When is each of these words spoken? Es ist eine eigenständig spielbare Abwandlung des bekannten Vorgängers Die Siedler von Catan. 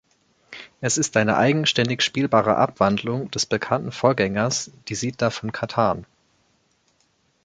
Es 0.79 0.97
ist 0.97 1.15
eine 1.15 1.37
eigenständig 1.37 2.01
spielbare 2.01 2.55
Abwandlung 2.55 3.29
des 3.29 3.45
bekannten 3.45 3.91
Vorgängers 3.91 4.71
Die 4.87 4.95
Siedler 4.95 5.29
von 5.29 5.51
Catan. 5.51 6.07